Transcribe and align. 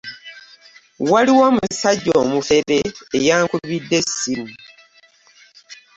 Waliwo 1.11 1.41
omusajja 1.49 2.13
omufere 2.23 2.77
eyankubide 3.17 3.95
essimu. 4.01 4.49